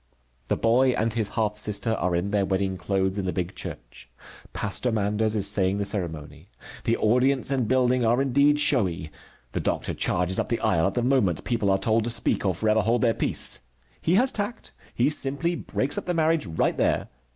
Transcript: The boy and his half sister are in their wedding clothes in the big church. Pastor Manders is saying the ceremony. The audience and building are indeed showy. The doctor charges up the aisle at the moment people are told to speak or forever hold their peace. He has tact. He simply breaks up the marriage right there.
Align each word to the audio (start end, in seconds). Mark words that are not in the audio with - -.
The 0.47 0.57
boy 0.57 0.93
and 0.97 1.13
his 1.13 1.27
half 1.37 1.57
sister 1.57 1.91
are 1.93 2.15
in 2.15 2.31
their 2.31 2.43
wedding 2.43 2.75
clothes 2.75 3.19
in 3.19 3.27
the 3.27 3.31
big 3.31 3.53
church. 3.53 4.09
Pastor 4.51 4.91
Manders 4.91 5.35
is 5.35 5.45
saying 5.47 5.77
the 5.77 5.85
ceremony. 5.85 6.49
The 6.85 6.97
audience 6.97 7.51
and 7.51 7.67
building 7.67 8.03
are 8.03 8.19
indeed 8.19 8.57
showy. 8.57 9.11
The 9.51 9.59
doctor 9.59 9.93
charges 9.93 10.39
up 10.39 10.49
the 10.49 10.59
aisle 10.61 10.87
at 10.87 10.95
the 10.95 11.03
moment 11.03 11.43
people 11.43 11.69
are 11.69 11.77
told 11.77 12.03
to 12.05 12.09
speak 12.09 12.43
or 12.47 12.55
forever 12.55 12.81
hold 12.81 13.03
their 13.03 13.13
peace. 13.13 13.61
He 14.01 14.15
has 14.15 14.31
tact. 14.31 14.71
He 14.95 15.07
simply 15.11 15.53
breaks 15.53 15.99
up 15.99 16.05
the 16.05 16.15
marriage 16.15 16.47
right 16.47 16.77
there. 16.77 17.09